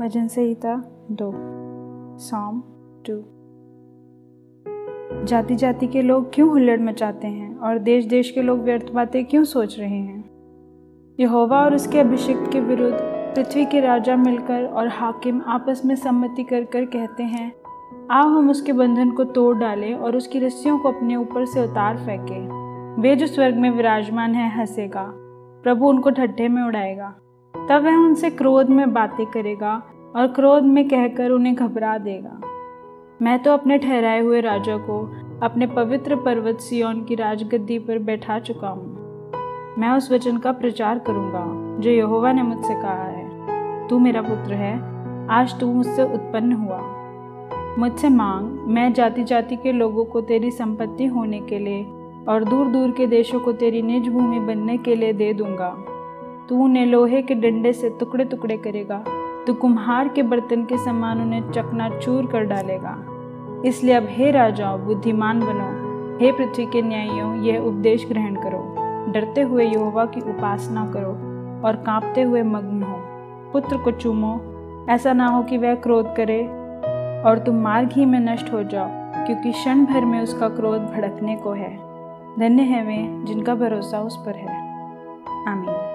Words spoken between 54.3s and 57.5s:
बनने के लिए दे दूँगा। तू उन्हें लोहे के